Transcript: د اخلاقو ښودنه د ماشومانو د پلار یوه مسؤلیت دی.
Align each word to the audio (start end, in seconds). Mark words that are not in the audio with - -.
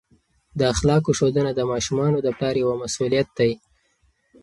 د 0.59 0.61
اخلاقو 0.73 1.11
ښودنه 1.19 1.51
د 1.55 1.61
ماشومانو 1.71 2.17
د 2.21 2.27
پلار 2.37 2.55
یوه 2.63 2.75
مسؤلیت 2.83 3.27
دی. 3.37 3.51